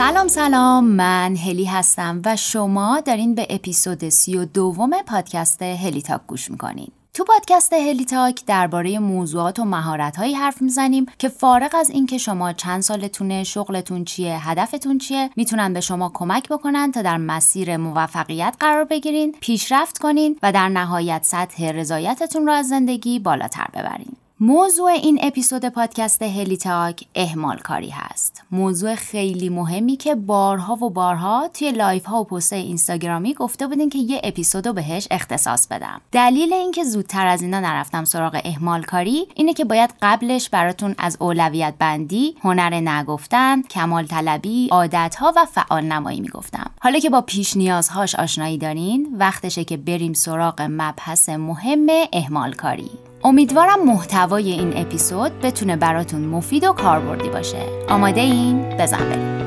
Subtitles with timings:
[0.00, 6.02] سلام سلام من هلی هستم و شما دارین به اپیزود سی و دوم پادکست هلی
[6.02, 11.74] تاک گوش می‌کنین تو پادکست هلی تاک درباره موضوعات و مهارت‌هایی حرف می‌زنیم که فارغ
[11.74, 17.02] از اینکه شما چند سالتونه، شغلتون چیه، هدفتون چیه، می‌تونن به شما کمک بکنن تا
[17.02, 23.18] در مسیر موفقیت قرار بگیرین، پیشرفت کنین و در نهایت سطح رضایتتون رو از زندگی
[23.18, 24.16] بالاتر ببرین.
[24.42, 28.42] موضوع این اپیزود پادکست هلی تاک اهمال کاری هست.
[28.50, 33.90] موضوع خیلی مهمی که بارها و بارها توی live ها و پست اینستاگرامی گفته بودین
[33.90, 36.00] که یه اپیزود رو بهش اختصاص بدم.
[36.12, 41.16] دلیل اینکه زودتر از اینا نرفتم سراغ اهمال کاری اینه که باید قبلش براتون از
[41.20, 46.70] اولویت بندی، هنر نگفتن، کمال طلبی، عادت ها و فعال نمایی می‌گفتم.
[46.80, 52.90] حالا که با پیش نیازهاش آشنایی دارین، وقتشه که بریم سراغ مبحث مهم اهمال کاری.
[53.24, 57.62] امیدوارم محتوای این اپیزود بتونه براتون مفید و کاربردی باشه.
[57.88, 59.39] آماده این؟ بزن بریم.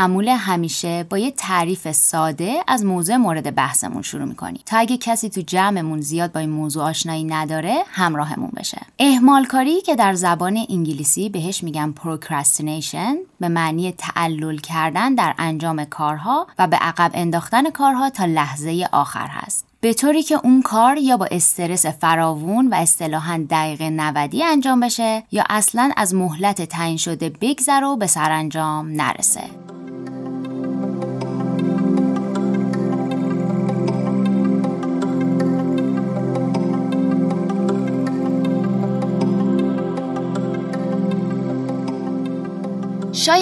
[0.00, 4.60] معمول همیشه با یه تعریف ساده از موضوع مورد بحثمون شروع می‌کنیم.
[4.66, 8.80] تا اگه کسی تو جمعمون زیاد با این موضوع آشنایی نداره همراهمون بشه.
[8.98, 15.84] اهمال کاری که در زبان انگلیسی بهش میگن procrastination به معنی تعلل کردن در انجام
[15.84, 19.66] کارها و به عقب انداختن کارها تا لحظه آخر هست.
[19.80, 25.22] به طوری که اون کار یا با استرس فراوون و اصطلاحا دقیقه 90 انجام بشه
[25.32, 29.69] یا اصلا از مهلت تعیین شده بگذره و به سرانجام نرسه.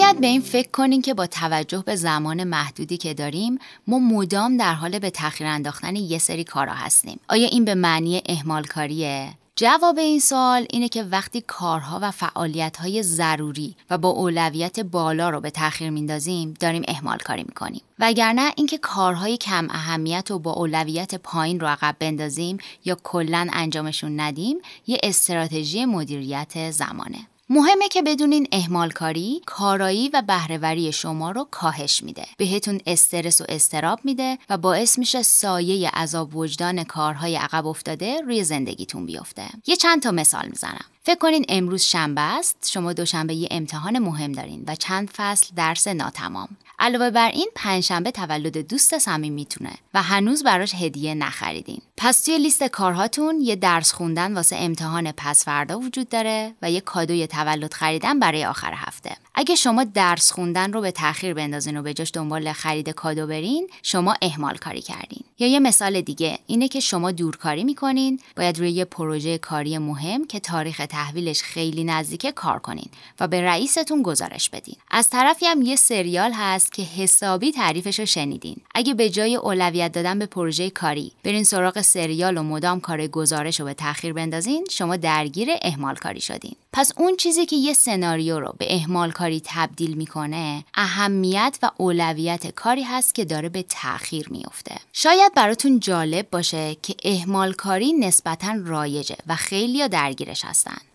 [0.08, 4.56] شاید به این فکر کنین که با توجه به زمان محدودی که داریم ما مدام
[4.56, 7.20] در حال به تاخیر انداختن یه سری کارا هستیم.
[7.28, 13.02] آیا این به معنی اهمال کاریه؟ جواب این سوال اینه که وقتی کارها و فعالیتهای
[13.02, 18.78] ضروری و با اولویت بالا رو به تاخیر میندازیم داریم اهمال کاری می‌کنیم وگرنه اینکه
[18.78, 24.98] کارهای کم اهمیت و با اولویت پایین رو عقب بندازیم یا کلا انجامشون ندیم یه
[25.02, 27.18] استراتژی مدیریت زمانه
[27.50, 32.26] مهمه که بدونین اهمال کاری کارایی و بهرهوری شما رو کاهش میده.
[32.36, 38.44] بهتون استرس و استراب میده و باعث میشه سایه عذاب وجدان کارهای عقب افتاده روی
[38.44, 39.44] زندگیتون بیفته.
[39.66, 40.84] یه چند تا مثال می‌زنم.
[41.02, 45.88] فکر کنین امروز شنبه است شما دوشنبه یه امتحان مهم دارین و چند فصل درس
[45.88, 46.48] ناتمام.
[46.78, 51.82] علاوه بر این پنجشنبه تولد دوست صمیمیتونه و هنوز براش هدیه نخریدین.
[52.00, 56.80] پس توی لیست کارهاتون یه درس خوندن واسه امتحان پس فردا وجود داره و یه
[56.80, 59.16] کادوی تولد خریدن برای آخر هفته.
[59.34, 63.68] اگه شما درس خوندن رو به تاخیر بندازین و به جاش دنبال خرید کادو برین
[63.82, 65.24] شما اهمال کاری کردین.
[65.38, 70.26] یا یه مثال دیگه اینه که شما دورکاری می‌کنین باید روی یه پروژه کاری مهم
[70.26, 72.88] که تاریخ تحویلش خیلی نزدیکه کار کنین
[73.20, 74.76] و به رئیستون گزارش بدین.
[74.90, 78.56] از طرفی هم یه سریال هست که حسابی تعریفش رو شنیدین.
[78.74, 83.60] اگه به جای اولویت دادن به پروژه کاری برین سراغ سریال و مدام کار گزارش
[83.60, 86.56] رو به تاخیر بندازین شما درگیر اهمال کاری شدین.
[86.72, 92.46] پس اون چیزی که یه سناریو رو به اهمال کاری تبدیل می‌کنه اهمیت و اولویت
[92.46, 98.54] کاری هست که داره به تاخیر میفته شاید براتون جالب باشه که اهمال کاری نسبتا
[98.64, 100.87] رایجه و خیلی درگیرش هستن.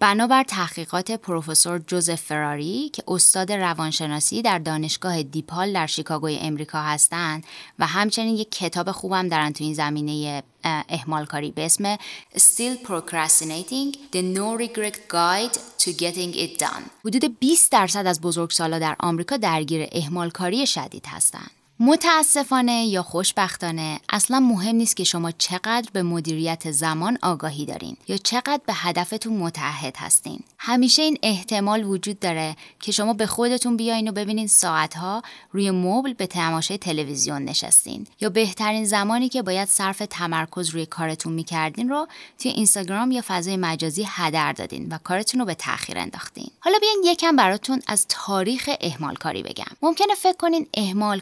[0.00, 7.44] بنابر تحقیقات پروفسور جوزف فراری که استاد روانشناسی در دانشگاه دیپال در شیکاگوی امریکا هستند
[7.78, 11.96] و همچنین یک کتاب خوبم دارن تو این زمینه احمال کاری به اسم
[12.36, 16.82] Still Procrastinating The No Regret Guide to Getting It Done.
[17.04, 21.50] حدود 20 درصد از بزرگسالا در آمریکا درگیر احمال کاری شدید هستند.
[21.80, 28.16] متاسفانه یا خوشبختانه اصلا مهم نیست که شما چقدر به مدیریت زمان آگاهی دارین یا
[28.16, 30.40] چقدر به هدفتون متحد هستین.
[30.58, 35.22] همیشه این احتمال وجود داره که شما به خودتون بیاین و ببینین ساعتها
[35.52, 41.32] روی مبل به تماشای تلویزیون نشستین یا بهترین زمانی که باید صرف تمرکز روی کارتون
[41.32, 42.06] می‌کردین رو
[42.38, 46.50] توی اینستاگرام یا فضای مجازی هدر دادین و کارتون رو به تاخیر انداختین.
[46.60, 49.64] حالا بیاین یکم براتون از تاریخ اهمال کاری بگم.
[49.82, 50.66] ممکنه فکر کنین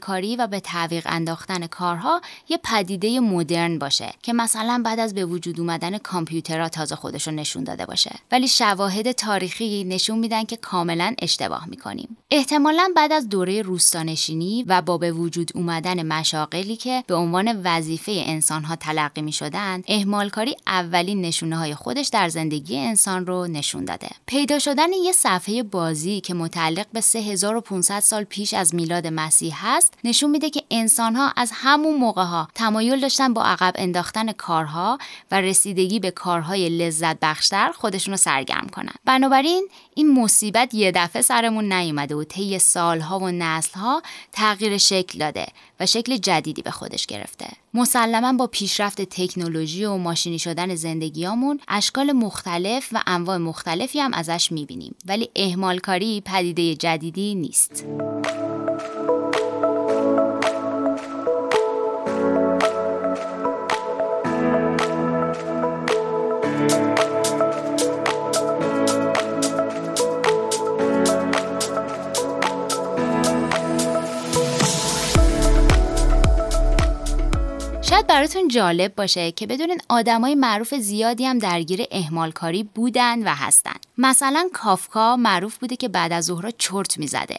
[0.01, 5.25] کاری و به تعویق انداختن کارها یه پدیده مدرن باشه که مثلا بعد از به
[5.25, 8.15] وجود اومدن کامپیوترها تازه خودش رو نشون داده باشه.
[8.33, 12.17] ولی شواهد تاریخی نشون میدن که کاملا اشتباه می‌کنیم.
[12.31, 18.13] احتمالا بعد از دوره روستانشینی و با به وجود اومدن مشاقلی که به عنوان وظیفه
[18.27, 24.09] انسانها تلقی می شدن اهمالکاری اولین نشونه های خودش در زندگی انسان رو نشون داده.
[24.27, 29.95] پیدا شدن یه صفحه بازی که متعلق به 3500 سال پیش از میلاد مسیح هست
[30.05, 34.99] نشون میده که انسانها از همون موقع ها تمایل داشتن با عقب انداختن کارها
[35.31, 38.95] و رسیدگی به کارهای لذت بخشتر خودشون رو سرگرم کنن.
[39.05, 44.03] بنابراین این مصیبت یه دفعه سرمون نیومده و طی سالها و نسلها
[44.33, 45.47] تغییر شکل داده
[45.81, 47.47] و شکل جدیدی به خودش گرفته.
[47.75, 54.53] مسلما با پیشرفت تکنولوژی و ماشینی شدن زندگیامون اشکال مختلف و انواع مختلفی هم ازش
[54.53, 54.95] می‌بینیم.
[55.07, 57.85] ولی اهمالکاری پدیده جدیدی نیست.
[78.03, 83.75] شاید براتون جالب باشه که بدونین آدمای معروف زیادی هم درگیر اهمالکاری بودن و هستن.
[83.99, 87.39] مثلا کافکا معروف بوده که بعد از ظهرها چرت می‌زده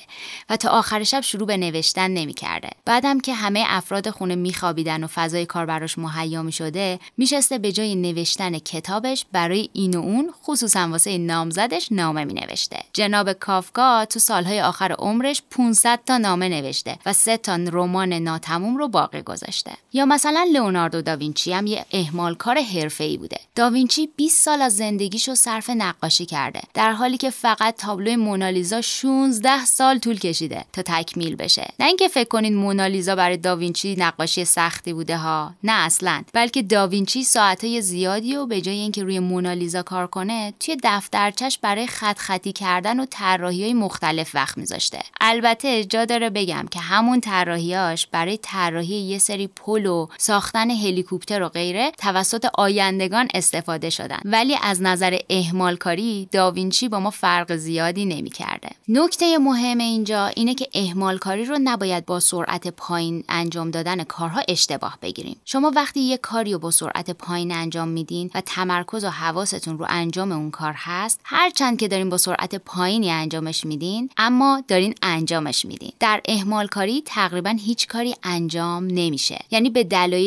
[0.49, 2.69] و تا آخر شب شروع به نوشتن نمی‌کرده.
[2.85, 7.95] بعدم که همه افراد خونه میخوابیدن و فضای کار براش مهیا می‌شده میشسته به جای
[7.95, 12.79] نوشتن کتابش برای این و اون خصوصا واسه نامزدش نامه مینوشته.
[12.93, 18.77] جناب کافکا تو سالهای آخر عمرش 500 تا نامه نوشته و سه تا رمان ناتموم
[18.77, 19.71] رو باقی گذاشته.
[19.93, 23.37] یا مثلا لئوناردو داوینچی هم یه اهمالکار حرفه‌ای بوده.
[23.55, 29.65] داوینچی 20 سال از زندگیشو صرف نقاشی کرده در حالی که فقط تابلو مونالیزا 16
[29.65, 31.67] سال طول کشیده تا تکمیل بشه.
[31.79, 36.23] نه اینکه فکر کنین مونالیزا برای داوینچی نقاشی سختی بوده ها نه اصلا.
[36.33, 41.87] بلکه داوینچی ساعتهای زیادی و به جای اینکه روی مونالیزا کار کنه توی دفترچش برای
[41.87, 44.99] خط خطی کردن و طراحی های مختلف وقت میذاشته.
[45.21, 50.07] البته جا داره بگم که همون طراحیاش برای طراحی یه سری پل و
[50.43, 54.19] ساختن هلیکوپتر و غیره توسط آیندگان استفاده شدن.
[54.25, 58.69] ولی از نظر اهمالکاری داوینچی با ما فرق زیادی نمی‌کرده.
[58.87, 64.97] نکته مهم اینجا اینه که اهمالکاری رو نباید با سرعت پایین انجام دادن کارها اشتباه
[65.01, 65.35] بگیریم.
[65.45, 69.85] شما وقتی یه کاری رو با سرعت پایین انجام میدین و تمرکز و حواستون رو
[69.89, 75.65] انجام اون کار هست هرچند که دارین با سرعت پایینی انجامش میدین اما دارین انجامش
[75.65, 75.91] میدین.
[75.99, 79.39] در اهمالکاری تقریبا هیچ کاری انجام نمیشه.
[79.51, 79.83] یعنی به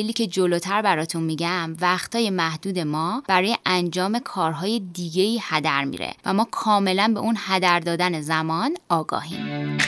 [0.06, 6.12] دلایلی که جلوتر براتون میگم وقتای محدود ما برای انجام کارهای دیگه ای هدر میره
[6.24, 9.78] و ما کاملا به اون هدر دادن زمان آگاهیم.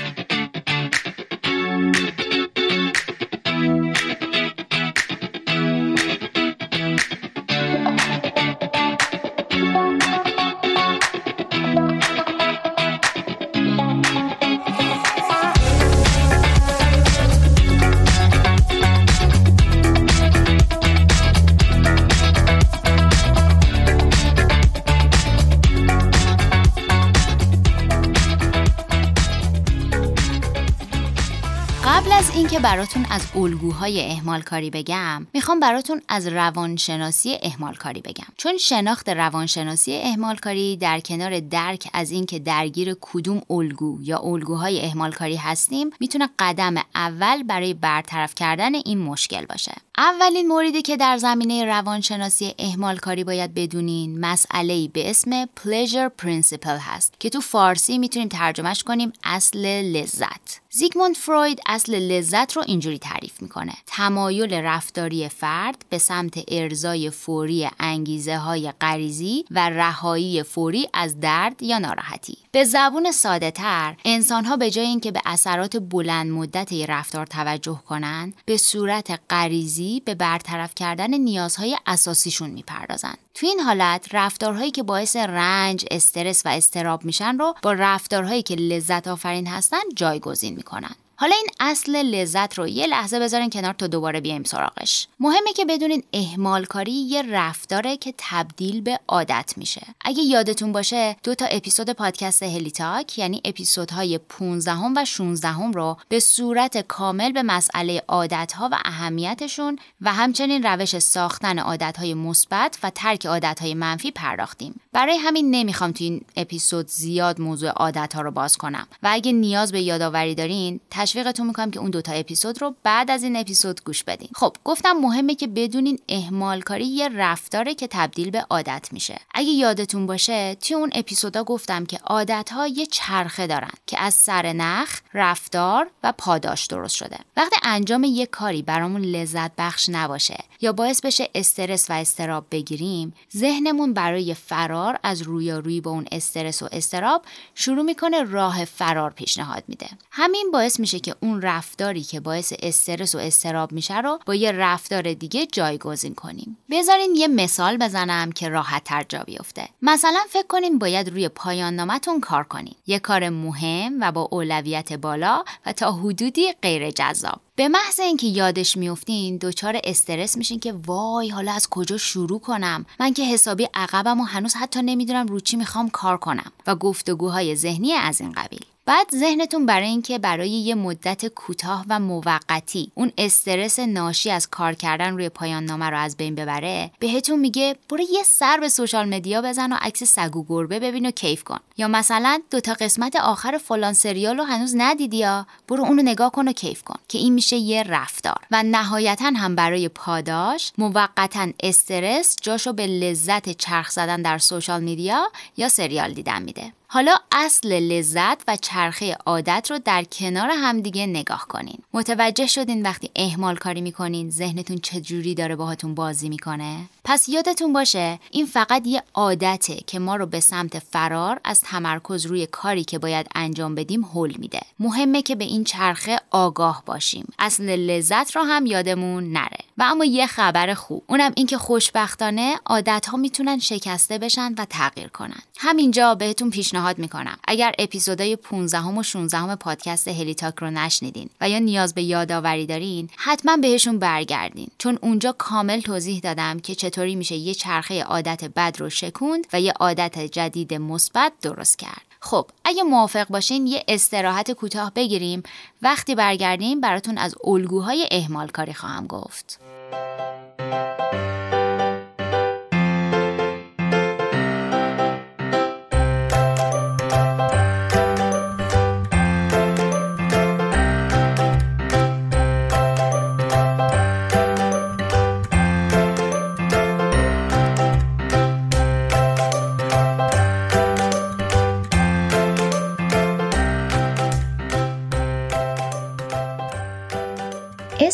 [32.50, 38.26] اینکه براتون از الگوهای اهمالکاری بگم می‌خوام براتون از روانشناسی اهمالکاری بگم.
[38.36, 45.36] چون شناخت روانشناسی اهمالکاری در کنار درک از اینکه درگیر کدوم الگو یا الگوهای اهمالکاری
[45.36, 49.72] هستیم می‌تونه قدم اول برای برطرف کردن این مشکل باشه.
[50.00, 57.14] اولین موردی که در زمینه روانشناسی اهمالکاری باید بدونین مسئله به اسم pleasure principle هست
[57.20, 60.60] که تو فارسی می‌تونیم ترجمهش کنیم اصل لذت.
[60.70, 63.72] زیگموند فروید اصل لذت رو اینجوری تعریف می‌کنه.
[63.86, 71.62] تمایل رفتاری فرد به سمت ارزای فوری انگیزه های غریزی و رهایی فوری از درد
[71.62, 72.38] یا ناراحتی.
[72.52, 77.82] به زبون ساده تر انسان ها به جای اینکه به اثرات بلند مدت رفتار توجه
[77.88, 84.82] کنند به صورت غریزی به برطرف کردن نیازهای اساسیشون می‌پردازن تو این حالت رفتارهایی که
[84.82, 90.94] باعث رنج، استرس و استراب میشن رو با رفتارهایی که لذت آفرین هستن جایگزین می‌کنن.
[91.20, 95.06] حالا این اصل لذت رو یه لحظه بذارین کنار تا دوباره بیایم سراغش.
[95.20, 99.86] مهمه که بدونین اهمال کاری یه رفتاره که تبدیل به عادت میشه.
[100.00, 106.20] اگه یادتون باشه دو تا اپیزود پادکست هلیتاک یعنی اپیزودهای 15 و 16 رو به
[106.20, 113.26] صورت کامل به مسئله عادتها و اهمیتشون و همچنین روش ساختن عادتهای مثبت و ترک
[113.26, 114.80] عادتهای منفی پرداختیم.
[114.92, 118.86] برای همین نمی‌خوام تو این اپیزود زیاد موضوع عادتها رو باز کنم.
[119.02, 123.22] و اگه نیاز به یادآوری دارین تشویقتون می‌کنم که اون دوتا اپیزود رو بعد از
[123.22, 124.28] این اپیزود گوش بدین.
[124.34, 129.20] خب گفتم مهمه که بدونین اهمال کاری یه رفتاره که تبدیل به عادت میشه.
[129.34, 134.14] اگه یادتون باشه توی اون اپیزودا گفتم که عادت ها یه چرخه دارن که از
[134.14, 137.16] سر نخ رفتار و پاداش درست شده.
[137.36, 143.14] وقتی انجام یه کاری برامون لذت بخش نباشه یا باعث بشه استرس و استراب بگیریم
[143.36, 147.22] ذهنمون برای فرار از رویارویی با اون استرس و استراب
[147.54, 149.88] شروع می‌کنه راه فرار پیشنهاد میده.
[150.10, 154.52] همین باعث میشه که اون رفتاری که باعث استرس و استراب میشه رو با یه
[154.52, 156.58] رفتار دیگه جایگزین کنیم.
[156.70, 159.68] بذارین یه مثال بزنم که راحت تر جا بیفته.
[159.82, 162.74] مثلا فکر کنین باید روی پایان نامتون کار کنین.
[162.86, 167.40] یه کار مهم و با اولویت بالا و تا حدودی غیر جذاب.
[167.56, 172.86] به محض اینکه یادش میفتین دچار استرس میشین که وای حالا از کجا شروع کنم؟
[173.00, 176.52] من که حسابی عقبم و هنوز حتی نمی‌دونم رو چی می‌خوام کار کنم.
[176.66, 178.60] و گفتگوهای ذهنی از این قبیل.
[178.88, 184.74] بعد ذهنتون برای اینکه برای یه مدت کوتاه و موقتی اون استرس ناشی از کار
[184.74, 189.14] کردن روی پایان نامه رو از بین ببره بهتون میگه برو یه سر به سوشال
[189.14, 191.58] مدیا بزن و عکس سگ و گربه ببین و کیف کن.
[191.76, 196.48] یا مثلا دوتا قسمت آخر فلان سریال رو هنوز ندیدی یا؟ برو اونو نگاه کن
[196.48, 198.40] و کیف کن که این میشه یه رفتار.
[198.50, 205.30] و نهایتا هم برای پاداش موقتا استرس جاشو به لذت چرخ زدن در سوشال میدیا
[205.56, 206.72] یا سریال دیدن میده.
[206.90, 211.78] حالا اصل لذت و چرخه عادت رو در کنار همدیگه نگاه کنین.
[211.94, 216.76] متوجه شدین وقتی اهمال کاری می‌کنین ذهنتون چجوری داره باهاتون بازی می‌کنه؟
[217.10, 222.26] پس یادتون باشه این فقط یه عادته که ما رو به سمت فرار از تمرکز
[222.26, 224.60] روی کاری که باید انجام بدیم حل میده.
[224.80, 227.32] مهمه که به این چرخه آگاه باشیم.
[227.38, 229.58] اصل لذت رو هم یادمون نره.
[229.78, 235.08] و اما یه خبر خوب اونم اینکه خوشبختانه عادت ها می‌تونن شکسته بشن و تغییر
[235.08, 235.42] کنن.
[235.58, 241.58] همینجا بهتون پیشنهاد می‌کنم اگر اپیزودهای 15 و 16 پادکست هلیتاک رو نشنیدین و یا
[241.58, 247.34] نیاز به یادآوری دارین حتما بهشون برگردین چون اونجا کامل توضیح دادم که چطوری میشه
[247.34, 252.02] یه چرخه عادت بد رو شکوند و یه عادت جدید مثبت درست کرد.
[252.20, 255.42] خب اگه موافق باشین یه استراحت کوتاه بگیریم.
[255.82, 259.60] وقتی برگردیم براتون از الگوهای اهمال کاری خواهم گفت.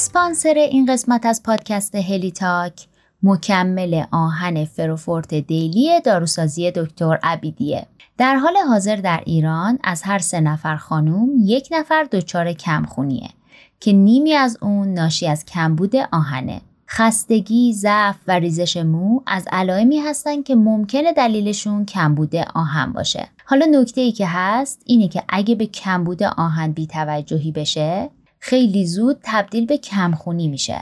[0.05, 2.87] اسپانسر این قسمت از پادکست هلی تاک
[3.23, 7.87] مکمل آهن فروفورت دیلی داروسازی دکتر عبیدیه
[8.19, 13.29] در حال حاضر در ایران از هر سه نفر خانوم یک نفر دچار کمخونیه
[13.81, 19.99] که نیمی از اون ناشی از کمبود آهنه خستگی، ضعف و ریزش مو از علائمی
[19.99, 23.29] هستن که ممکنه دلیلشون کمبود آهن باشه.
[23.45, 28.11] حالا نکته ای که هست اینه که اگه به کمبود آهن بیتوجهی بشه
[28.47, 30.81] خیلی زود تبدیل به کمخونی میشه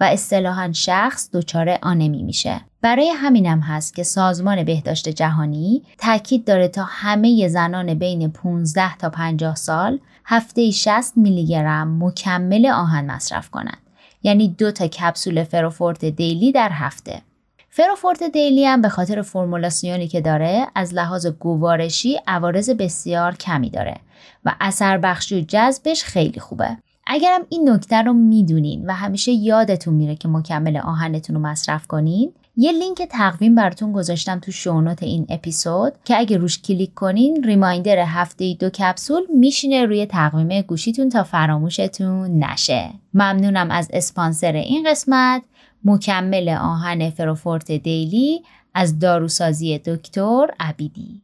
[0.00, 2.60] و اصطلاحا شخص دچار آنمی میشه.
[2.80, 9.10] برای همینم هست که سازمان بهداشت جهانی تاکید داره تا همه زنان بین 15 تا
[9.10, 13.82] 50 سال هفته 60 میلی گرم مکمل آهن مصرف کنند.
[14.22, 17.22] یعنی دو تا کپسول فروفورت دیلی در هفته.
[17.70, 23.96] فروفورت دیلی هم به خاطر فرمولاسیونی که داره از لحاظ گوارشی عوارض بسیار کمی داره
[24.44, 26.76] و اثر بخشی و جذبش خیلی خوبه.
[27.06, 32.32] اگرم این نکته رو می‌دونین و همیشه یادتون میره که مکمل آهنتون رو مصرف کنین
[32.56, 37.98] یه لینک تقویم براتون گذاشتم تو شونوت این اپیزود که اگه روش کلیک کنین ریمایندر
[37.98, 42.90] هفته دو کپسول میشینه روی تقویم گوشیتون تا فراموشتون نشه.
[43.14, 45.42] ممنونم از اسپانسر این قسمت
[45.84, 48.42] مکمل آهن فروفورت دیلی
[48.74, 51.22] از داروسازی دکتر عبیدی.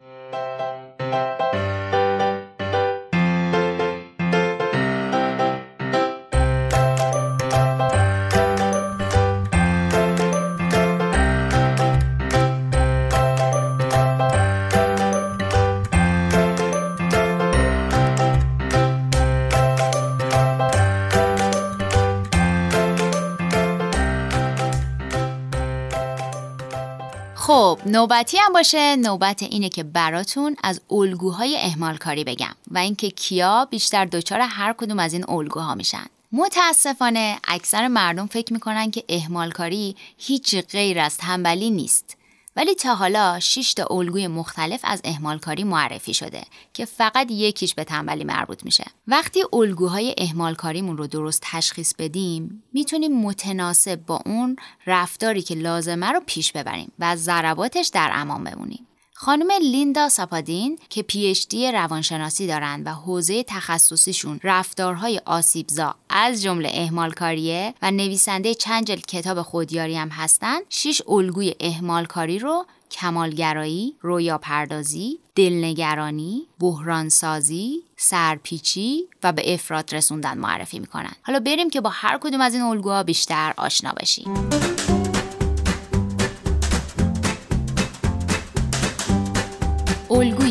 [27.90, 28.96] نوبتی هم باشه.
[28.96, 34.72] نوبت اینه که براتون از الگوهای اهمال کاری بگم و اینکه کیا بیشتر دچار هر
[34.72, 36.04] کدوم از این الگوها میشن.
[36.32, 42.16] متاسفانه اکثر مردم فکر می‌کنن که اهمال کاری هیچ غیر از تنبلی نیست.
[42.60, 47.84] ولی تا حالا 6 تا الگوی مختلف از اهمالکاری معرفی شده که فقط یکیش به
[47.84, 48.84] تنبلی مربوط میشه.
[49.06, 56.20] وقتی الگوهای اهمالکاریمون رو درست تشخیص بدیم می‌تونیم متناسب با اون رفتاری که لازمه رو
[56.26, 58.86] پیش ببریم و ضرباتش در امان بمونیم.
[59.22, 67.74] خانم لیندا ساپادین که پیشتی روانشناسی دارند و حوزه تخصصیشون رفتارهای آسیبزا از جمله اهمالکاریه
[67.82, 75.18] و نویسنده چند جلد کتاب خودیاری هم هستند شش الگوی اهمالکاری رو کمالگرایی، رویا پردازی،
[75.34, 81.12] دلنگرانی، بحرانسازی، سرپیچی و به افراد رسوندن معرفی می‌کنن.
[81.22, 84.50] حالا بریم که با هر کدوم از این الگوها بیشتر آشنا بشیم.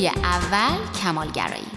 [0.09, 1.67] اول کمالگرایی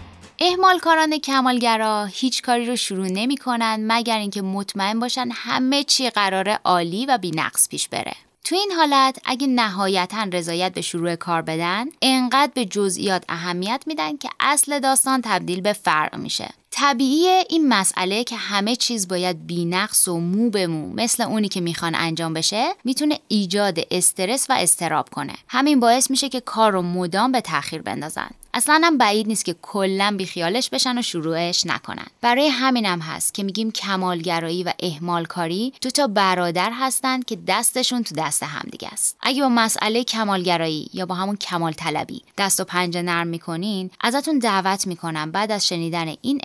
[0.41, 6.49] اهمالکاران کمالگرا هیچ کاری رو شروع نمی کنن مگر اینکه مطمئن باشن همه چی قرار
[6.65, 8.15] عالی و بینقص پیش بره.
[8.45, 14.17] تو این حالت اگه نهایتا رضایت به شروع کار بدن انقدر به جزئیات اهمیت میدن
[14.17, 20.09] که اصل داستان تبدیل به فرق میشه طبیعیه این مسئله که همه چیز باید بینقص
[20.09, 25.09] و مو به مو مثل اونی که می‌خوان انجام بشه می‌تونه ایجاد استرس و استراب
[25.09, 25.35] کنه.
[25.49, 28.31] همین باعث میشه که کار رو مدام به تاخیر بندازن.
[28.55, 32.07] اصلا هم بعید نیست که کلا بیخیالش بشن و شروعش نکنن.
[32.21, 38.15] برای همینم هست که میگیم کمالگرایی و اهمالکاری دو تا برادر هستند که دستشون تو
[38.15, 39.17] دست همدیگه است.
[39.21, 44.39] اگه با مسئله کمالگرایی یا با همون کمال طلبی دست و پنجه نرم می‌کنین ازتون
[44.39, 46.41] دعوت می‌کنم بعد از شنیدن این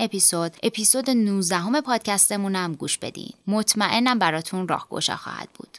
[0.63, 3.29] اپیزود 19 همه پادکستمونم گوش بدین.
[3.47, 5.77] مطمئنم براتون راهگشا خواهد بود.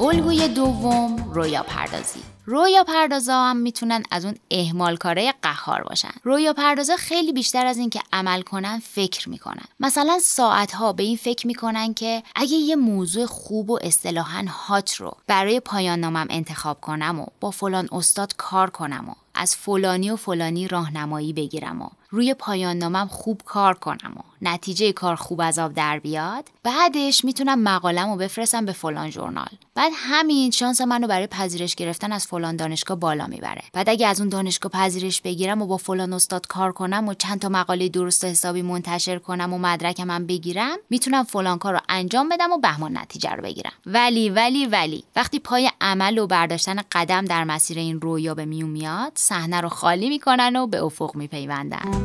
[0.00, 2.20] الگوی دوم رویا پردازی.
[2.46, 6.10] رویا پردازا هم می‌تونن از اون اهمال کاره قهار باشن.
[6.22, 9.64] رویا پردازا خیلی بیشتر از اینکه عمل کنن فکر می‌کنن.
[9.80, 14.94] مثلا ساعت ها به این فکر می‌کنن که اگه یه موضوع خوب و اصطلاحا هات
[14.94, 20.10] رو برای پایان نامم انتخاب کنم و با فلان استاد کار کنم و از فلانی
[20.10, 25.40] و فلانی راهنمایی بگیرم و روی پایان نامم خوب کار کنم و نتیجه کار خوب
[25.40, 26.48] از آب در بیاد.
[26.62, 29.48] بعدش می‌تونم مقالم رو بفرستم به فلان ژورنال.
[29.74, 33.62] بعد همین شانس منو برای پذیرش گرفتن از فلان دانشگاه بالا می‌بره.
[33.72, 37.40] بعد اگه از اون دانشگاه پذیرش بگیرم و با فلان استاد کار کنم و چند
[37.40, 41.80] تا مقاله درست و حسابی منتشر کنم و مدرکم هم بگیرم می‌تونم فلان کار رو
[41.88, 43.72] انجام بدم و بهمان نتیجه رو بگیرم.
[43.86, 48.70] ولی ولی ولی وقتی پای عمل و برداشتن قدم در مسیر این رویا به میون
[48.70, 52.03] میاد صحنه رو خالی می‌کنن و به افق میپیوندن.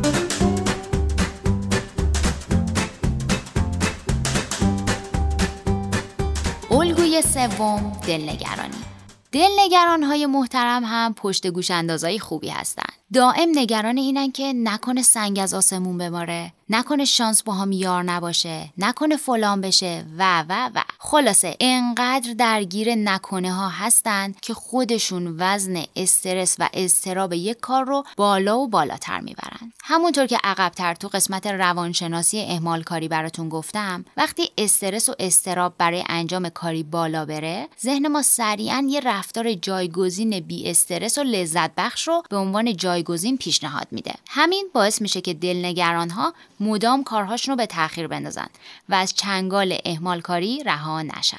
[6.71, 8.83] الگوی سوم دلنگرانی
[9.31, 12.98] دلنگران های محترم هم پشت گوش اندازای خوبی هستند.
[13.13, 18.69] دائم نگران اینن که نکنه سنگ از آسمون بماره نکنه شانس با هم یار نباشه
[18.77, 20.81] نکنه فلان بشه و و و.
[20.99, 28.03] خلاصه انقدر درگیر نکنه ها هستن که خودشون وزن استرس و استراب یک کار رو
[28.17, 29.73] بالا و بالاتر می‌برن.
[29.83, 36.03] همونطور که عقبتر تو قسمت روانشناسی اهمال کاری براتون گفتم وقتی استرس و استراب برای
[36.09, 42.07] انجام کاری بالا بره ذهن ما سریعا یه رفتار جایگزین بی استرس و لذت بخش
[42.07, 44.13] رو به عنوان جایگزین پیشنهاد میده.
[44.27, 48.47] همین باعث میشه که دلنگران ها مدام کارهاشون رو به تاخیر بندازن
[48.89, 51.37] و از چنگال اهمال کاری رها نشن.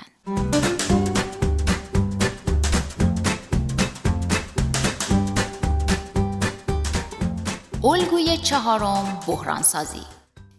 [7.84, 10.02] الگوی چهارم بحران سازی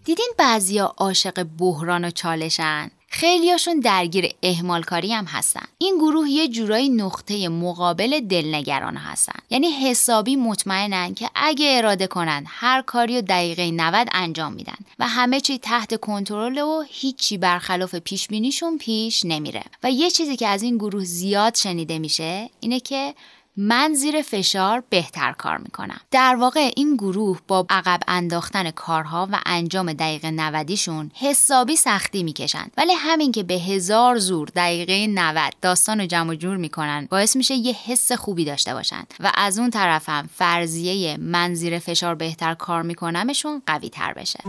[0.06, 5.65] دیدین بعضیا عاشق بحران و چالشن؟ خیلیاشون درگیر اهمالکاری هم هستن.
[5.78, 9.39] این گروه یه جورایی نقطه مقابل دلنگران هستن.
[9.50, 15.08] یعنی حسابی مطمئنن که اگه اراده کنن هر کاری و دقیقه 90 انجام میدن و
[15.08, 19.63] همه چی تحت کنترل و هیچی برخلاف پیش بینیشون پیش نمیره.
[19.84, 23.13] و یه چیزی که از این گروه زیاد شنیده میشه اینه که
[23.58, 26.00] من زیر فشار بهتر کار می‌کنم.
[26.12, 32.24] در واقع این گروه با عقب انداختن کارها و انجام دقیقه 90 شون حسابی سختی
[32.24, 32.68] می‌کشن.
[32.78, 37.54] ولی همین که به هزار زور دقیقه 90 داستان رو جمع جور می‌کنن باعث میشه
[37.54, 39.04] یه حس خوبی داشته باشن.
[39.20, 44.40] و از اون طرفم فرضیه من زیر فشار بهتر کار میکنمشون قوی تر بشه.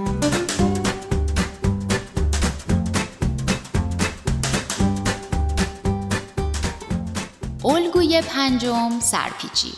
[7.64, 9.72] الگوی پنجم سرپیچی.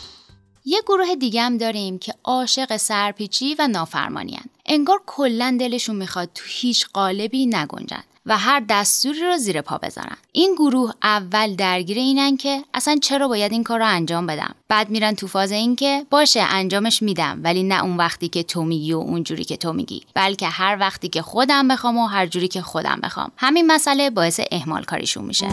[0.65, 4.45] یه گروه دیگه هم داریم که عاشق سرپیچی و نافرمانی هن.
[4.65, 10.17] انگار کلا دلشون می‌خواد تو هیچ قالبی نگنجن و هر دستوری رو زیر پا بذارن.
[10.31, 14.89] این گروه اول درگیر اینن که اصلا چرا باید این کار رو انجام بدم؟ بعد
[14.89, 18.93] میرن تو فاز این که باشه انجامش میدم ولی نه اون وقتی که تو میگی
[18.93, 22.61] و اونجوری که تو میگی بلکه هر وقتی که خودم بخوام و هر جوری که
[22.61, 23.31] خودم بخوام.
[23.37, 25.47] همین مسئله باعث اهمال کاریشون میشه.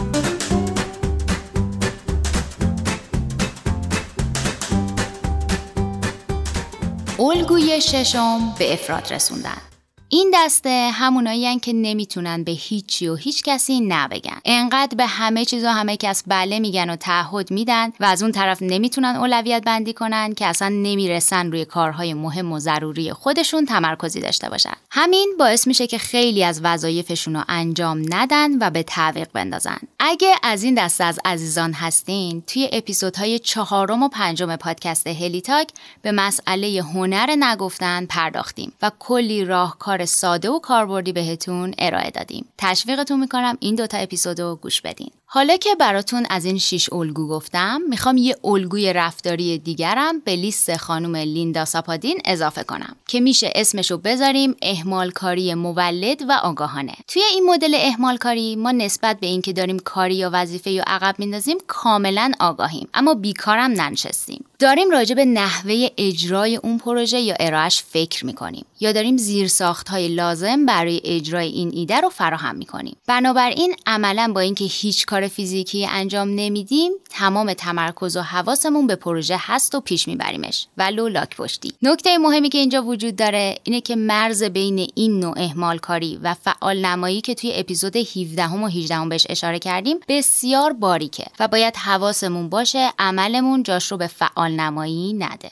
[7.19, 9.72] الگوی ششم به افراد رسوندن.
[10.13, 14.39] این دسته همونایی که نمی‌تونن به هیچی و هیچ کسی نبگن.
[14.45, 18.31] انقدر به همه چیز و همه کس بله میگن و تعهد میدن و از اون
[18.31, 24.21] طرف نمی‌تونن اولویت بندی کنن که اصلا نمی‌رسن روی کارهای مهم و ضروری خودشون تمرکزی
[24.21, 24.73] داشته باشن.
[24.91, 29.77] همین باعث میشه که خیلی از وظایفشون رو انجام ندن و به تعویق بندازن.
[29.99, 35.67] اگه از این دسته از عزیزان هستین توی اپیزودهای چهارم و پنجم پادکست هلیتاک
[36.01, 42.45] به مسئله هنر نگفتن پرداختیم و کلی راهکار ساده و کاربردی بهتون ارائه دادیم.
[42.57, 45.11] تشویقتون می‌کنم این دوتا اپیزود رو گوش بدین.
[45.25, 50.77] حالا که براتون از این شیش الگو گفتم می‌خوام یه الگوی رفتاری دیگرم به لیست
[50.77, 56.93] خانم لیندا ساپادین اضافه کنم که میشه اسمشو بذاریم اهمالکاری مولد و آگاهانه.
[57.07, 61.57] توی این مدل اهمالکاری ما نسبت به اینکه داریم کاری یا وظیفه یا عقب میندازیم
[61.67, 64.45] کاملا آگاهیم اما بیکارم ننشستیم.
[64.63, 70.07] داریم راجع به نحوه اجرای اون پروژه یا ارائهش فکر می‌کنیم یا داریم زیرساخت های
[70.07, 72.95] لازم برای اجرای این ایده رو فراهم می‌کنیم.
[73.07, 79.37] بنابراین عملا با اینکه هیچ کار فیزیکی انجام نمیدیم تمام تمرکز و حواسمون به پروژه
[79.39, 80.67] هست و پیش میبریمش.
[80.77, 81.73] ولو لاک پشتی.
[81.81, 86.33] نکته مهمی که اینجا وجود داره اینه که مرز بین این نوع اهمال کاری و
[86.33, 91.75] فعال نمایی که توی اپیزود 17 و 18 بهش اشاره کردیم بسیار باریکه و باید
[91.75, 95.51] حواسمون باشه عملمون جاش رو به فعال نمایی نده.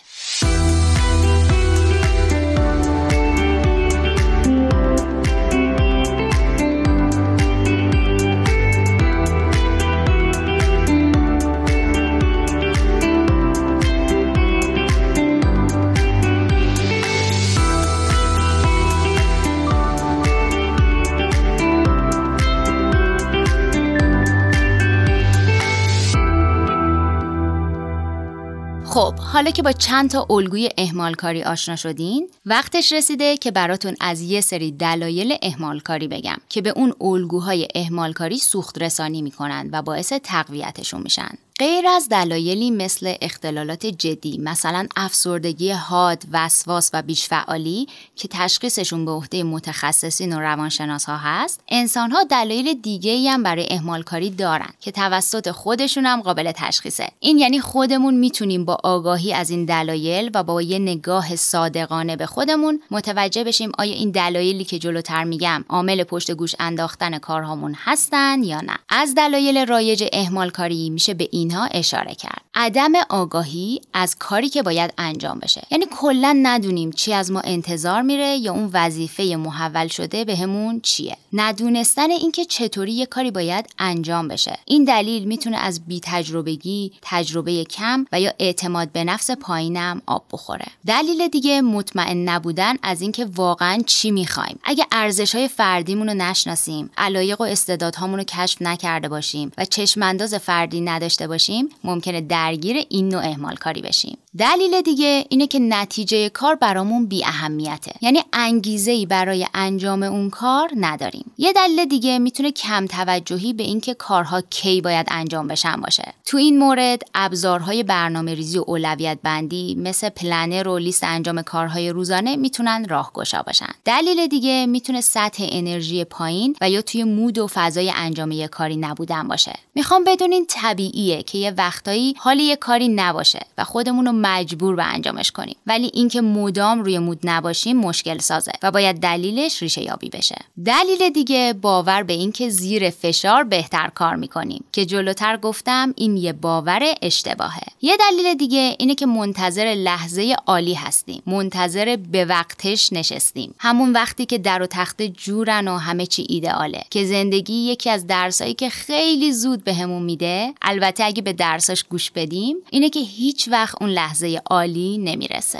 [29.42, 30.70] حالا که با چند تا الگوی
[31.14, 35.38] کاری آشنا شدین وقتش رسیده که براتون از یه سری دلایل
[35.80, 37.68] کاری بگم که به اون الگوهای
[38.14, 41.30] کاری سوخت رسانی می‌کنن و باعث تقویتشون میشن.
[41.62, 49.12] غیر از دلایلی مثل اختلالات جدی مثلا افسردگی حاد، وسواس و بیشفعالی که تشخیصشون به
[49.12, 54.69] عهده متخصصین و روانشناس ها هست انسان ها دلایل دیگه هم برای اهمال کاری دارن
[54.80, 57.08] که توسط خودشون هم قابل تشخیصه.
[57.19, 62.26] این یعنی خودمون می‌تونیم با آگاهی از این دلایل و با یه نگاه صادقانه به
[62.26, 68.43] خودمون متوجه بشیم آیا این دلایلی که جلوتر میگم عامل پشت گوش انداختن کارهامون هستن
[68.43, 68.78] یا نه.
[68.89, 72.41] از دلایل رایج اهمال کاری میشه به این اشاره کرد.
[72.56, 75.62] عدم آگاهی از کاری که باید انجام بشه.
[75.72, 80.82] یعنی کلا ندونیم چی از ما انتظار میره یا اون وظیفه محول شده بهمون به
[80.84, 81.18] چیه.
[81.34, 84.58] ندونستن اینکه چطوری یه کاری باید انجام بشه.
[84.66, 90.24] این دلیل می‌تونه از بی تجربگی تجربه کم و یا اعتماد به نفس پایینم آب
[90.32, 90.66] بخوره.
[90.88, 94.60] دلیل دیگه مطمئن نبودن از اینکه واقعا چی می‌خوایم.
[94.64, 100.34] اگه ارزش های فردیمون رو نشناسیم علایق و استعدادهامون رو کشف نکرده باشیم و چشمانداز
[100.34, 104.18] فردی نداشته باشیم ممکنه درگیر این نوع اهمال کاری بشیم.
[104.38, 107.91] دلیل دیگه اینه که نتیجه کار برامون بی اهمیته.
[108.02, 111.32] یعنی انگیزه ای برای انجام اون کار نداریم.
[111.38, 116.13] یه دلیل دیگه می‌تونه کم توجهی به اینکه کارها کی باید انجام بشن باشه.
[116.26, 121.89] تو این مورد ابزارهای برنامه ریزی و اولویت بندی مثل پلنر و لیست انجام کارهای
[121.89, 123.70] روزانه می‌تونن راهگشا باشن.
[123.86, 128.76] دلیل دیگه می‌تونه سطح انرژی پایین و یا توی مود و فضای انجام یه کاری
[128.76, 129.54] نبودن باشه.
[129.76, 135.32] می‌خوام بدونین طبیعیه که یه وقتایی حال یه کاری نباشه و خودمون مجبور به انجامش
[135.32, 135.56] کنیم.
[135.68, 140.36] ولی اینکه مدام روی مود نباشیم مشکل سازه و باید دلیلش ریشه یابی بشه.
[140.66, 144.64] دلیل دیگه باور به اینکه زیر فشار بهتر کار می‌کنیم.
[144.72, 147.64] که جلوتر گفتم این یه باور اشتباهه.
[147.82, 151.22] یه دلیل دیگه اینه که منتظر لحظه عالی هستیم.
[151.28, 153.56] منتظر به وقتش نشستیم.
[153.60, 158.08] همون وقتی که در و تخت جورن و همه چی ایدئاله که زندگی یکی از
[158.08, 163.48] درسایی که خیلی زود بهمون میده البته اگه به درساش گوش بدیم اینه که هیچ
[163.52, 164.11] وقت اون لحظه
[164.45, 165.60] عالی نمی‌رسه.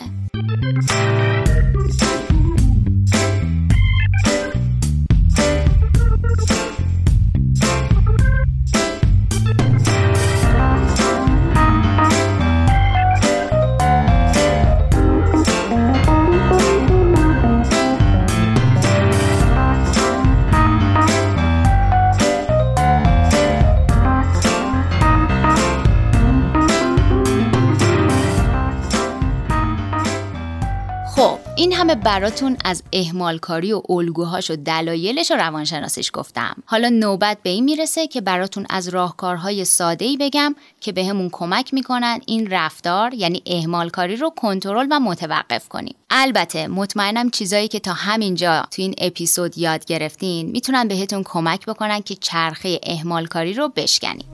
[31.62, 36.56] این همه براتون از اهمالکاری و الگوهاش و دلایلش و روانشناسیش گفتم.
[36.66, 41.30] حالا نوبت به این می‌رسه که براتون از راهکارهای ساده ای بگم که بهمون به
[41.32, 45.96] کمک می‌کنن این رفتار یعنی اهمالکاری رو کنترل و متوقف کنیم.
[46.10, 52.02] البته مطمئنم چیزایی که تا همینجا تو این اپیزود یاد گرفتین می‌تونن بهتون کمک بکنن
[52.02, 54.26] که چرخه اهمالکاری رو بشکنیم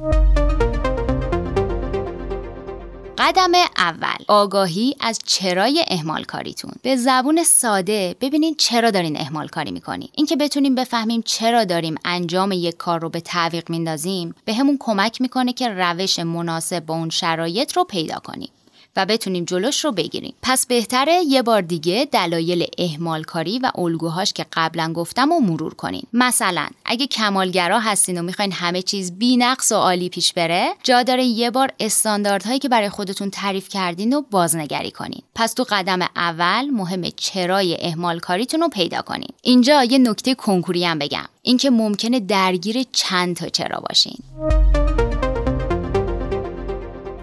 [3.17, 4.25] قدم اول.
[4.27, 10.35] آگاهی از چرای اهمال کاریتون به زبون ساده ببینین چرا دارین اهمال کاری می‌کنین اینکه
[10.35, 15.53] بتونیم بفهمیم چرا داریم انجام یک کار رو به تعویق میندازیم به همون کمک می‌کنه
[15.53, 18.49] که روش مناسب با اون شرایط رو پیدا کنیم
[18.97, 20.33] و بتونیم جلوش رو بگیریم.
[20.41, 25.73] پس بهتره یه بار دیگه دلایل اهمال کاری و الگوهاش که قبلا گفتم و مرور
[25.73, 26.03] کنین.
[26.13, 31.03] مثلا اگه کمالگرا هستین و می‌خواین همه چیز بی نقص و عالی پیش بره جا
[31.03, 35.21] داره یه بار استانداردهایی که برای خودتون تعریف کردین و بازنگری کنین.
[35.35, 39.29] پس تو قدم اول مهم چرای اهمال کاریتون رو پیدا کنین.
[39.41, 41.25] اینجا یه نکته کنکوری هم بگم.
[41.41, 44.17] اینکه ممکنه درگیر چند تا چرا باشین.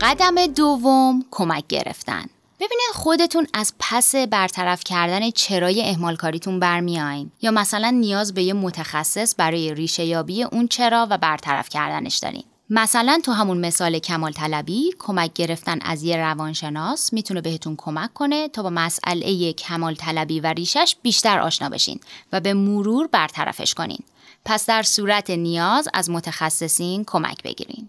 [0.05, 2.25] قدم دوم کمک گرفتن.
[2.57, 8.53] ببینید خودتون از پس برطرف کردن چرای اهمال کاریتون برمیاین یا مثلا نیاز به یه
[8.53, 12.45] متخصص برای ریشه یابی اون چرا و برطرف کردنش دارین.
[12.71, 18.49] مثلا تو همون مثال کمال طلبی کمک گرفتن از یه روانشناس می‌تونه بهتون کمک کنه
[18.49, 22.01] تا با مسئله کمال طلبی و ریشش بیشتر آشنا بشین
[22.33, 24.01] و به مرور برطرفش کنین.
[24.45, 27.89] پس در صورت نیاز از متخصصین کمک بگیرین.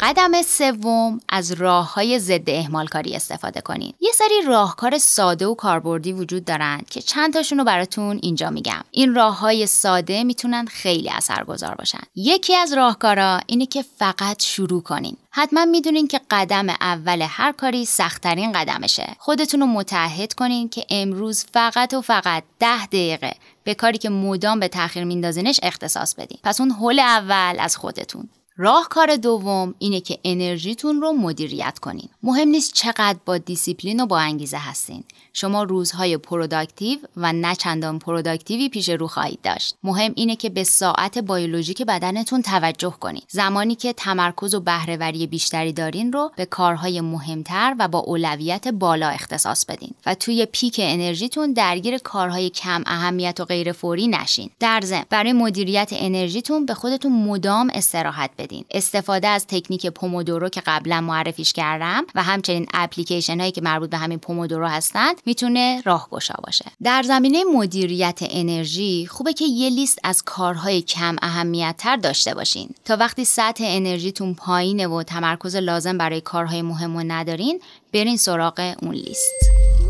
[0.00, 3.94] قدم سوم از راه های ضد اهمالکاری استفاده کنید.
[4.00, 8.84] یه سری راهکار ساده و کاربردی وجود دارند که چند تاشون رو براتون اینجا میگم.
[8.90, 12.00] این راه های ساده می‌تونن خیلی اثرگذار باشن.
[12.14, 15.16] یکی از راهکارا اینه که فقط شروع کنین.
[15.30, 19.16] حتما می‌دونین که قدم اول هر کاری سختترین قدمشه.
[19.18, 23.34] خودتون رو متحد کنین که امروز فقط و فقط ده دقیقه
[23.64, 26.38] به کاری که مدام به تاخیر میندازینش اختصاص بدین.
[26.42, 28.28] پس اون حل اول از خودتون.
[28.60, 32.08] راهکار دوم اینه که انرژیتون رو مدیریت کنین.
[32.22, 35.04] مهم نیست چقدر با دیسیپلین و با انگیزه هستین.
[35.32, 39.74] شما روزهای productive و نه چندان productive ی پیش رو خواهید داشت.
[39.84, 43.24] مهم اینه که به ساعت بیولوژیک بدنتون توجه کنید.
[43.28, 49.08] زمانی که تمرکز و بهرهوری بیشتری دارین رو به کارهای مهمتر و با اولویت بالا
[49.08, 54.50] اختصاص بدین و توی peak انرژیتون درگیر کارهای کم اهمیت و غیر فوری نشین.
[54.60, 58.47] در ضمن برای مدیریت انرژیتون به خودتون مدام استراحت بدین.
[58.70, 63.96] استفاده از تکنیک پومودورو که قبلا معرفیش کردم و همچنین اپلیکیشن هایی که مربوط به
[63.96, 66.64] همین پومودورو هستند می‌تونه راهگشا باشه.
[66.82, 72.68] در زمینه مدیریت انرژی خوبه که یه لیست از کارهای کم اهمیت تر داشته باشین.
[72.84, 77.60] تا وقتی سطح انرژیتون پایینه و تمرکز لازم برای کارهای مهم و ندارین
[77.92, 79.87] برین سراغ اون لیست.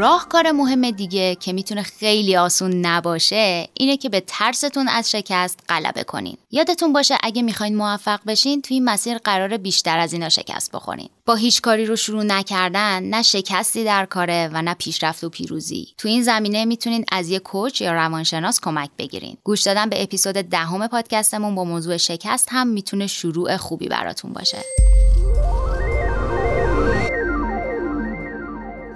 [0.00, 6.04] راهکار مهم دیگه که می‌تونه خیلی آسون نباشه اینه که به ترستون از شکست غلبه
[6.04, 6.36] کنین.
[6.50, 11.08] یادتون باشه اگه می‌خواین موفق بشین توی این مسیر قرار بیشتر از اینا شکست بخورین.
[11.26, 15.88] با هیچ کاری رو شروع نکردن نه شکستی در کاره و نه پیشرفت و پیروزی.
[15.98, 19.36] تو این زمینه می‌تونین از یه کوچ یا روانشناس کمک بگیرین.
[19.44, 24.58] گوش دادن به اپیزود دهم پادکستمون با موضوع شکست هم می‌تونه شروع خوبی براتون باشه.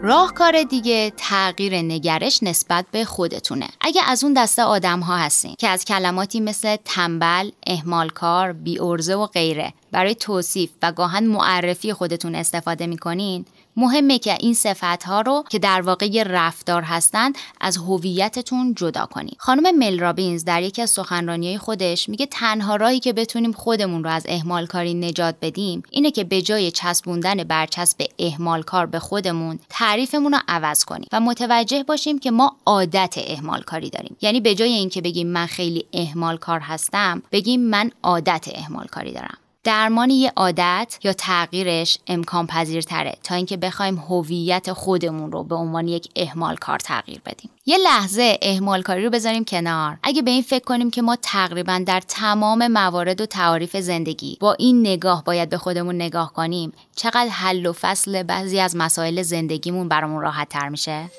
[0.06, 3.68] راهکار دیگه تغییر نگرش نسبت به خودتونه.
[3.80, 9.26] اگه از اون دسته آدم ها هستین که از کلماتی مثل تنبل، اهمالکار، بیورزه و
[9.26, 13.44] غیره برای توصیف و گاهن معرفی خودتون استفاده می‌کنین
[13.76, 19.36] مهمه که این صفت ها رو که در واقع رفتار هستند از هویتتون جدا کنید.
[19.38, 24.10] خانم مل رابینز در یکی از سخنرانی خودش میگه تنها راهی که بتونیم خودمون رو
[24.10, 29.58] از اهمال کاری نجات بدیم اینه که به جای چسبوندن برچسب اهمال کار به خودمون
[29.68, 34.16] تعریفمون رو عوض کنیم و متوجه باشیم که ما عادت اهمال کاری داریم.
[34.20, 39.12] یعنی به جای اینکه بگیم من خیلی اهمال کار هستم بگیم من عادت اهمال کاری
[39.12, 39.38] دارم.
[39.64, 45.88] درمان یه عادت یا تغییرش امکان پذیرتره تا اینکه بخوایم هویت خودمون رو به عنوان
[45.88, 47.50] یک اهمال کار تغییر بدیم.
[47.66, 49.98] یه لحظه اهمال کاری رو بذاریم کنار.
[50.02, 54.52] اگه به این فکر کنیم که ما تقریبا در تمام موارد و تعاریف زندگی با
[54.52, 59.88] این نگاه باید به خودمون نگاه کنیم چقدر حل و فصل بعضی از مسائل زندگیمون
[59.88, 61.10] برامون راحت تر میشه؟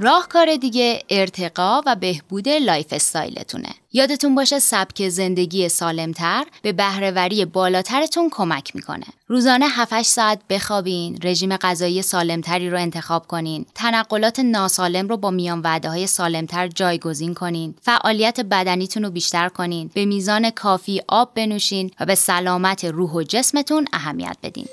[0.00, 3.68] راهکار دیگه ارتقا و بهبود lifestyle تونه.
[3.92, 9.04] یادتون باشه سبک زندگی سالمتر به بهرهوری بالاترتون کمک می‌کنه.
[9.28, 15.60] روزانه 7 ساعت بخوابین، رژیم غذایی سالمتری رو انتخاب کنین، تنقلات ناسالم رو با میان
[15.60, 21.90] وعده های سالمتر جایگزین کنین، فعالیت بدنیتون رو بیشتر کنین، به میزان کافی آب بنوشین
[22.00, 24.66] و به سلامت روح و جسمتون اهمیت بدین.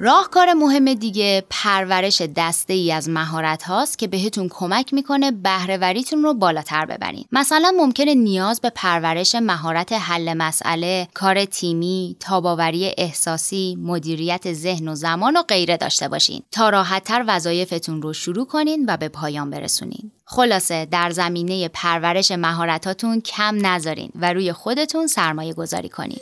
[0.00, 6.34] راهکار مهم دیگه پرورش دسته ای از مهارت هاست که بهتون کمک می‌کنه بهرهوریتون رو
[6.34, 7.24] بالاتر ببرین.
[7.32, 14.94] مثلا ممکنه نیاز به پرورش مهارت حل مسئله، کار تیمی، تاباوری احساسی، مدیریت ذهن و
[14.94, 20.12] زمان و غیره داشته باشین تا راحتتر وظایفتون رو شروع کنین و به پایان برسونین.
[20.24, 26.18] خلاصه در زمینه پرورش مهارتاتون کم نذارین و روی خودتون سرمایه گذاری کنین.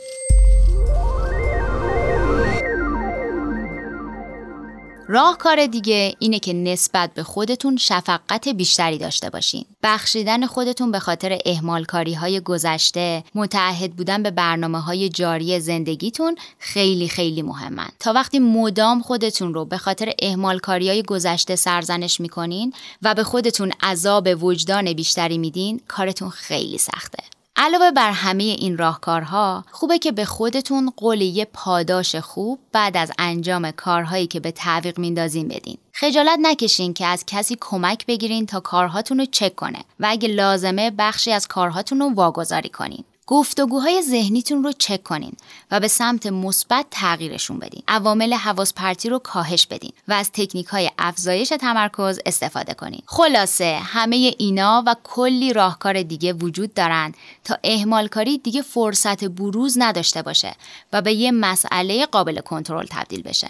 [5.07, 9.65] راهکار دیگه اینه که نسبت به خودتون شفقت بیشتری داشته باشین.
[9.83, 17.07] بخشیدن خودتون به خاطر اهمالکاری های گذشته، متعهد بودن به برنامه های جاری زندگیتون خیلی
[17.07, 17.89] خیلی مهمن.
[17.99, 23.71] تا وقتی مدام خودتون رو به خاطر اهمالکاری های گذشته سرزنش می‌کنین و به خودتون
[23.83, 27.34] عذاب وجدان بیشتری میدین، کارتون خیلی سخته.
[27.57, 33.11] علاوه بر همه این راهکارها خوبه که به خودتون قول یه پاداش خوب بعد از
[33.17, 35.77] انجام کارهایی که به تعویق میندازین بدین.
[35.93, 40.91] خجالت نکشین که از کسی کمک بگیرین تا کارهاتون رو چک کنه و اگه لازمه
[40.91, 43.03] بخشی از کارهاتون رو واگذاری کنین.
[43.27, 45.33] گفتگوهای ذهنیتون رو چک کنین
[45.71, 47.83] و به سمت مثبت تغییرشون بدین.
[47.87, 53.01] عوامل حواس پرتی رو کاهش بدین و از تکنیک های افزایش تمرکز استفاده کنین.
[53.05, 60.21] خلاصه همه اینا و کلی راهکار دیگه وجود دارن تا اهمالکاری دیگه فرصت بروز نداشته
[60.21, 60.55] باشه
[60.93, 63.47] و به یه مسئله قابل کنترل تبدیل بشه.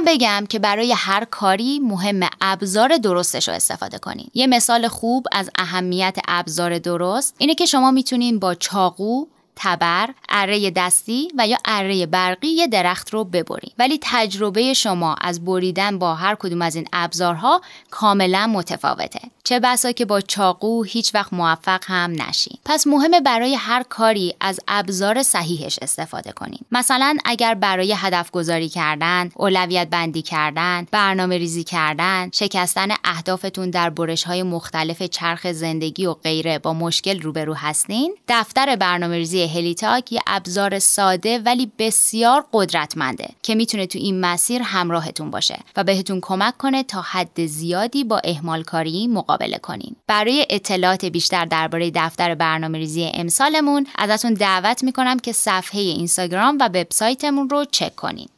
[0.00, 4.30] اینم بگم که برای هر کاری مهم ابزار درستش رو استفاده کنین.
[4.34, 9.26] یه مثال خوب از اهمیت ابزار درست اینه که شما می‌تونین با چاقو
[9.62, 15.44] تبر، اره دستی و یا اره برقی یه درخت رو ببرین ولی تجربه شما از
[15.44, 19.20] بریدن با هر کدوم از این ابزارها کاملا متفاوته.
[19.44, 22.58] چه بسا که با چاقو هیچ وقت موفق هم نشین.
[22.64, 26.58] پس مهمه برای هر کاری از ابزار صحیحش استفاده کنین.
[26.72, 33.90] مثلا اگر برای هدف گذاری کردن اولویت بندی کردن برنامه ریزی کردن شکستن اهدافتون در
[33.90, 40.12] برش های مختلف چرخ زندگی و غیره با مشکل روبرو هستین دفتر برنامه ریزی هلیتاک
[40.12, 46.18] یه ابزار ساده ولی بسیار قدرتمنده که می‌تونه تو این مسیر همراهتون باشه و بهتون
[46.22, 49.96] کمک کنه تا حد زیادی با اهمال کاری مقابله کنین.
[50.06, 56.64] برای اطلاعات بیشتر درباره دفتر برنامه ریزی امسالمون ازتون دعوت می‌کنم که صفحه اینستاگرام و
[56.64, 58.28] وبسایتمون رو چک کنین.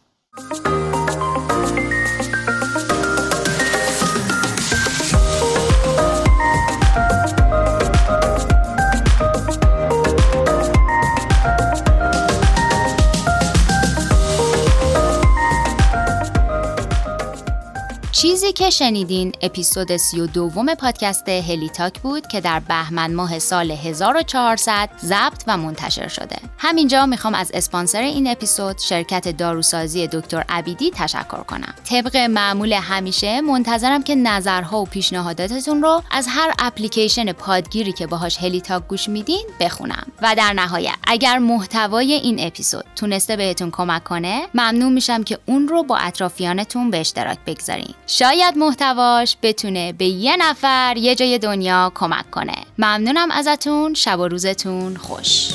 [18.23, 23.39] چیزی که شنیدین اپیزود سی و دوم پادکست هلی تاک بود که در بهمن ماه
[23.39, 26.37] سال 1400 ضبط و منتشر شده.
[26.59, 31.75] همینجا می‌خوام از اسپانسر این اپیزود شرکت داروسازی دکتر عبیدی تشکر کنم.
[31.85, 38.39] طبق معمول همیشه منتظرم که نظرها و پیشنهاداتتون رو از هر اپلیکیشن پادگیری که باهاش
[38.39, 40.07] هلی تاک گوش میدین بخونم.
[40.23, 45.69] و در نهایت اگر محتوای این اپیزود تونسته بهتون کمک کنه ممنون میشم که اون
[45.69, 47.95] رو با اطرافیانتون به اشتراک بگذارین.
[48.15, 52.55] شاید محتواش بتونه به یه نفر یه جای دنیا کمک کنه.
[52.79, 53.95] ممنونم ازتون.
[53.95, 55.49] شب و روزتون خوش.